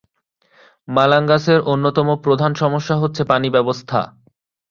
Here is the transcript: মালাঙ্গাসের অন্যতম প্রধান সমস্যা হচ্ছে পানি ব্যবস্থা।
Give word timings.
মালাঙ্গাসের 0.87 1.59
অন্যতম 1.65 2.07
প্রধান 2.25 2.51
সমস্যা 2.53 2.95
হচ্ছে 2.97 3.21
পানি 3.23 3.47
ব্যবস্থা। 3.49 3.99